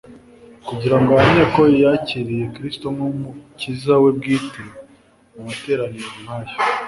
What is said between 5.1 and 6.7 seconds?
Mu materaniro nk'ayo,